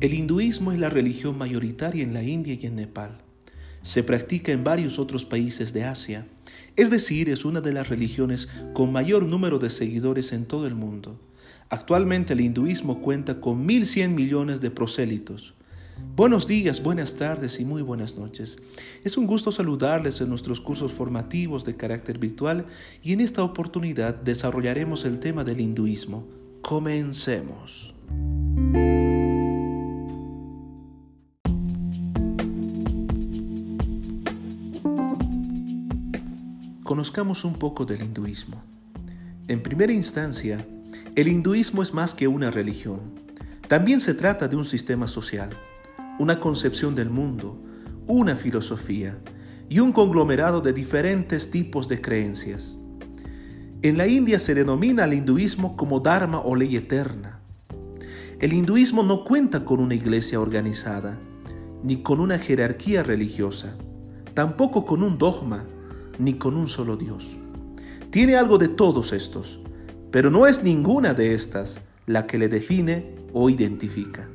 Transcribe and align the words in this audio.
El 0.00 0.14
hinduismo 0.14 0.70
es 0.70 0.78
la 0.78 0.90
religión 0.90 1.36
mayoritaria 1.36 2.04
en 2.04 2.14
la 2.14 2.22
India 2.22 2.56
y 2.60 2.66
en 2.66 2.76
Nepal. 2.76 3.18
Se 3.82 4.04
practica 4.04 4.52
en 4.52 4.62
varios 4.62 5.00
otros 5.00 5.24
países 5.24 5.72
de 5.72 5.82
Asia, 5.82 6.24
es 6.76 6.88
decir, 6.90 7.28
es 7.28 7.44
una 7.44 7.60
de 7.60 7.72
las 7.72 7.88
religiones 7.88 8.48
con 8.74 8.92
mayor 8.92 9.26
número 9.26 9.58
de 9.58 9.70
seguidores 9.70 10.32
en 10.32 10.44
todo 10.44 10.68
el 10.68 10.76
mundo. 10.76 11.20
Actualmente 11.68 12.34
el 12.34 12.42
hinduismo 12.42 13.00
cuenta 13.00 13.40
con 13.40 13.66
1.100 13.66 14.10
millones 14.10 14.60
de 14.60 14.70
prosélitos. 14.70 15.54
Buenos 16.14 16.46
días, 16.46 16.80
buenas 16.80 17.16
tardes 17.16 17.58
y 17.58 17.64
muy 17.64 17.82
buenas 17.82 18.16
noches. 18.16 18.56
Es 19.02 19.16
un 19.16 19.26
gusto 19.26 19.50
saludarles 19.50 20.20
en 20.20 20.28
nuestros 20.28 20.60
cursos 20.60 20.92
formativos 20.92 21.64
de 21.64 21.74
carácter 21.74 22.18
virtual 22.18 22.66
y 23.02 23.14
en 23.14 23.20
esta 23.20 23.42
oportunidad 23.42 24.14
desarrollaremos 24.14 25.04
el 25.04 25.18
tema 25.18 25.42
del 25.42 25.60
hinduismo. 25.60 26.24
Comencemos. 26.62 27.94
Conozcamos 36.88 37.44
un 37.44 37.52
poco 37.52 37.84
del 37.84 38.00
hinduismo. 38.00 38.62
En 39.46 39.62
primera 39.62 39.92
instancia, 39.92 40.66
el 41.16 41.28
hinduismo 41.28 41.82
es 41.82 41.92
más 41.92 42.14
que 42.14 42.28
una 42.28 42.50
religión. 42.50 43.12
También 43.68 44.00
se 44.00 44.14
trata 44.14 44.48
de 44.48 44.56
un 44.56 44.64
sistema 44.64 45.06
social, 45.06 45.50
una 46.18 46.40
concepción 46.40 46.94
del 46.94 47.10
mundo, 47.10 47.60
una 48.06 48.36
filosofía 48.36 49.18
y 49.68 49.80
un 49.80 49.92
conglomerado 49.92 50.62
de 50.62 50.72
diferentes 50.72 51.50
tipos 51.50 51.88
de 51.88 52.00
creencias. 52.00 52.78
En 53.82 53.98
la 53.98 54.06
India 54.06 54.38
se 54.38 54.54
denomina 54.54 55.04
al 55.04 55.12
hinduismo 55.12 55.76
como 55.76 56.00
Dharma 56.00 56.40
o 56.40 56.56
ley 56.56 56.74
eterna. 56.74 57.42
El 58.40 58.54
hinduismo 58.54 59.02
no 59.02 59.24
cuenta 59.24 59.66
con 59.66 59.80
una 59.80 59.94
iglesia 59.94 60.40
organizada, 60.40 61.20
ni 61.82 61.96
con 61.96 62.18
una 62.18 62.38
jerarquía 62.38 63.02
religiosa, 63.02 63.76
tampoco 64.32 64.86
con 64.86 65.02
un 65.02 65.18
dogma 65.18 65.66
ni 66.18 66.34
con 66.34 66.56
un 66.56 66.68
solo 66.68 66.96
Dios. 66.96 67.36
Tiene 68.10 68.36
algo 68.36 68.58
de 68.58 68.68
todos 68.68 69.12
estos, 69.12 69.60
pero 70.10 70.30
no 70.30 70.46
es 70.46 70.62
ninguna 70.62 71.14
de 71.14 71.34
estas 71.34 71.80
la 72.06 72.26
que 72.26 72.38
le 72.38 72.48
define 72.48 73.14
o 73.32 73.50
identifica. 73.50 74.28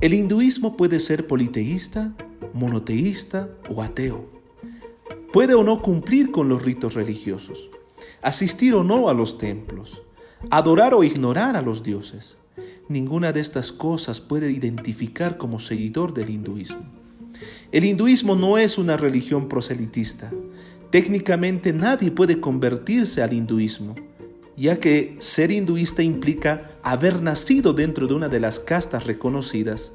El 0.00 0.12
hinduismo 0.12 0.76
puede 0.76 1.00
ser 1.00 1.26
politeísta, 1.26 2.14
monoteísta 2.52 3.48
o 3.74 3.82
ateo. 3.82 4.26
Puede 5.32 5.54
o 5.54 5.64
no 5.64 5.80
cumplir 5.80 6.30
con 6.30 6.48
los 6.48 6.62
ritos 6.62 6.92
religiosos, 6.92 7.70
asistir 8.20 8.74
o 8.74 8.84
no 8.84 9.08
a 9.08 9.14
los 9.14 9.38
templos, 9.38 10.02
adorar 10.50 10.94
o 10.94 11.04
ignorar 11.04 11.56
a 11.56 11.62
los 11.62 11.82
dioses. 11.82 12.36
Ninguna 12.88 13.32
de 13.32 13.40
estas 13.40 13.72
cosas 13.72 14.20
puede 14.20 14.50
identificar 14.50 15.36
como 15.36 15.58
seguidor 15.58 16.12
del 16.12 16.30
hinduismo. 16.30 16.82
El 17.72 17.84
hinduismo 17.84 18.36
no 18.36 18.58
es 18.58 18.78
una 18.78 18.96
religión 18.96 19.48
proselitista. 19.48 20.32
Técnicamente 20.90 21.72
nadie 21.72 22.10
puede 22.10 22.40
convertirse 22.40 23.22
al 23.22 23.32
hinduismo, 23.32 23.94
ya 24.56 24.78
que 24.78 25.16
ser 25.18 25.50
hinduista 25.50 26.02
implica 26.02 26.70
haber 26.82 27.20
nacido 27.20 27.72
dentro 27.72 28.06
de 28.06 28.14
una 28.14 28.28
de 28.28 28.38
las 28.38 28.60
castas 28.60 29.04
reconocidas. 29.04 29.92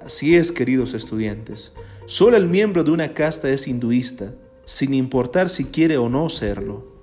Así 0.00 0.34
es, 0.34 0.52
queridos 0.52 0.92
estudiantes, 0.92 1.72
solo 2.04 2.36
el 2.36 2.46
miembro 2.46 2.84
de 2.84 2.90
una 2.90 3.14
casta 3.14 3.48
es 3.48 3.66
hinduista, 3.66 4.34
sin 4.66 4.92
importar 4.92 5.48
si 5.48 5.64
quiere 5.64 5.96
o 5.96 6.10
no 6.10 6.28
serlo. 6.28 6.93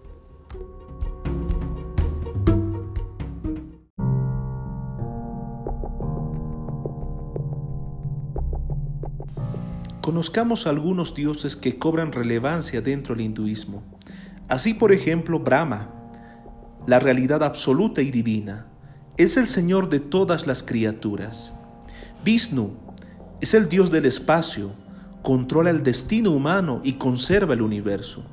Conozcamos 10.01 10.65
algunos 10.65 11.13
dioses 11.13 11.55
que 11.55 11.77
cobran 11.77 12.11
relevancia 12.11 12.81
dentro 12.81 13.13
del 13.13 13.25
hinduismo. 13.25 13.83
Así, 14.49 14.73
por 14.73 14.91
ejemplo, 14.91 15.39
Brahma, 15.39 15.89
la 16.87 16.99
realidad 16.99 17.43
absoluta 17.43 18.01
y 18.01 18.09
divina, 18.09 18.65
es 19.17 19.37
el 19.37 19.45
Señor 19.45 19.89
de 19.89 19.99
todas 19.99 20.47
las 20.47 20.63
criaturas. 20.63 21.53
Vishnu 22.25 22.71
es 23.41 23.53
el 23.53 23.69
Dios 23.69 23.91
del 23.91 24.05
espacio, 24.05 24.73
controla 25.21 25.69
el 25.69 25.83
destino 25.83 26.31
humano 26.31 26.81
y 26.83 26.93
conserva 26.93 27.53
el 27.53 27.61
universo. 27.61 28.23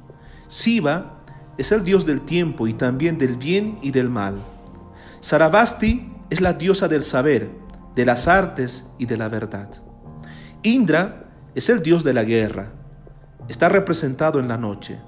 Siva 0.47 1.23
es 1.59 1.71
el 1.73 1.85
Dios 1.85 2.07
del 2.07 2.23
tiempo 2.23 2.67
y 2.67 2.73
también 2.73 3.19
del 3.19 3.37
bien 3.37 3.79
y 3.83 3.91
del 3.91 4.09
mal. 4.09 4.43
Saravasti 5.21 6.11
es 6.31 6.41
la 6.41 6.55
diosa 6.55 6.89
del 6.89 7.03
saber, 7.03 7.51
de 7.95 8.07
las 8.07 8.27
artes 8.27 8.87
y 8.99 9.05
de 9.05 9.19
la 9.19 9.29
verdad. 9.29 9.69
Indra 10.63 11.28
es 11.59 11.69
el 11.69 11.83
dios 11.83 12.05
de 12.05 12.15
la 12.15 12.23
guerra. 12.23 12.71
Está 13.49 13.69
representado 13.69 14.39
en 14.39 14.47
la 14.47 14.57
noche. 14.57 15.01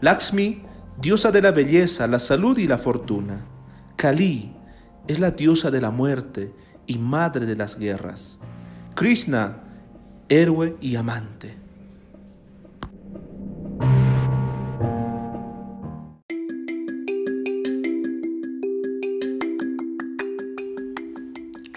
Lakshmi, 0.00 0.62
diosa 1.00 1.30
de 1.30 1.40
la 1.40 1.52
belleza, 1.52 2.08
la 2.08 2.18
salud 2.18 2.58
y 2.58 2.66
la 2.66 2.78
fortuna. 2.78 3.46
Kali 3.94 4.56
es 5.06 5.20
la 5.20 5.30
diosa 5.30 5.70
de 5.70 5.80
la 5.80 5.92
muerte 5.92 6.52
y 6.86 6.98
madre 6.98 7.46
de 7.46 7.54
las 7.54 7.78
guerras. 7.78 8.40
Krishna, 8.96 9.62
héroe 10.28 10.76
y 10.80 10.96
amante. 10.96 11.56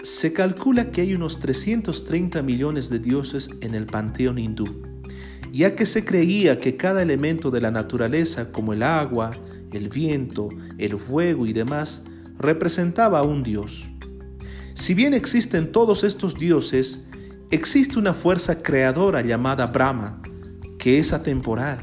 Se 0.02 0.32
calcula 0.32 0.90
que 0.90 1.00
hay 1.00 1.14
unos 1.14 1.38
330 1.38 2.42
millones 2.42 2.90
de 2.90 2.98
dioses 2.98 3.50
en 3.60 3.76
el 3.76 3.86
panteón 3.86 4.36
hindú, 4.36 4.82
ya 5.52 5.76
que 5.76 5.86
se 5.86 6.04
creía 6.04 6.58
que 6.58 6.76
cada 6.76 7.02
elemento 7.02 7.52
de 7.52 7.60
la 7.60 7.70
naturaleza, 7.70 8.50
como 8.50 8.72
el 8.72 8.82
agua, 8.82 9.30
el 9.72 9.88
viento, 9.88 10.48
el 10.78 10.98
fuego 10.98 11.46
y 11.46 11.52
demás, 11.52 12.02
representaba 12.36 13.20
a 13.20 13.22
un 13.22 13.44
dios. 13.44 13.88
Si 14.74 14.94
bien 14.94 15.14
existen 15.14 15.70
todos 15.70 16.02
estos 16.02 16.34
dioses, 16.34 16.98
existe 17.52 18.00
una 18.00 18.12
fuerza 18.12 18.60
creadora 18.60 19.20
llamada 19.20 19.68
Brahma, 19.68 20.20
que 20.80 20.98
es 20.98 21.12
atemporal, 21.12 21.78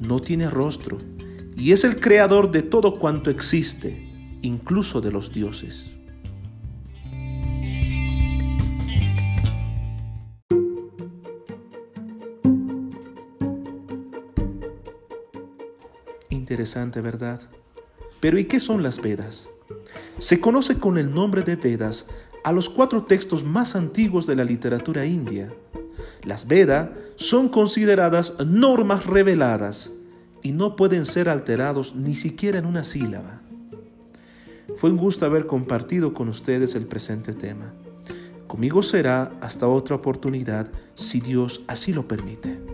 no 0.00 0.18
tiene 0.18 0.50
rostro, 0.50 0.98
y 1.56 1.70
es 1.70 1.84
el 1.84 2.00
creador 2.00 2.50
de 2.50 2.62
todo 2.62 2.98
cuanto 2.98 3.30
existe, 3.30 4.10
incluso 4.42 5.00
de 5.00 5.12
los 5.12 5.32
dioses. 5.32 5.95
Interesante, 16.36 17.00
¿verdad? 17.00 17.40
Pero 18.20 18.38
¿y 18.38 18.44
qué 18.44 18.60
son 18.60 18.82
las 18.82 19.00
Vedas? 19.00 19.48
Se 20.18 20.38
conoce 20.38 20.78
con 20.78 20.98
el 20.98 21.12
nombre 21.12 21.42
de 21.42 21.56
Vedas 21.56 22.06
a 22.44 22.52
los 22.52 22.68
cuatro 22.68 23.04
textos 23.04 23.42
más 23.42 23.74
antiguos 23.74 24.26
de 24.26 24.36
la 24.36 24.44
literatura 24.44 25.06
india. 25.06 25.52
Las 26.22 26.46
Vedas 26.46 26.90
son 27.16 27.48
consideradas 27.48 28.34
normas 28.46 29.06
reveladas 29.06 29.92
y 30.42 30.52
no 30.52 30.76
pueden 30.76 31.06
ser 31.06 31.28
alterados 31.28 31.94
ni 31.96 32.14
siquiera 32.14 32.58
en 32.58 32.66
una 32.66 32.84
sílaba. 32.84 33.40
Fue 34.76 34.90
un 34.90 34.98
gusto 34.98 35.24
haber 35.24 35.46
compartido 35.46 36.12
con 36.12 36.28
ustedes 36.28 36.74
el 36.74 36.86
presente 36.86 37.32
tema. 37.32 37.72
Conmigo 38.46 38.82
será 38.82 39.32
hasta 39.40 39.66
otra 39.66 39.96
oportunidad 39.96 40.70
si 40.94 41.20
Dios 41.20 41.62
así 41.66 41.94
lo 41.94 42.06
permite. 42.06 42.65